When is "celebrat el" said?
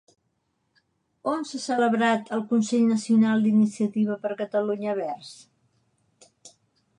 1.65-2.41